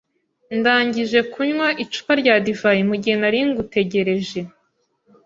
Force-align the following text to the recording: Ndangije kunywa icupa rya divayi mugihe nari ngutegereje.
Ndangije 0.57 1.19
kunywa 1.31 1.67
icupa 1.83 2.13
rya 2.21 2.35
divayi 2.45 2.81
mugihe 2.89 3.15
nari 3.21 3.39
ngutegereje. 3.47 4.39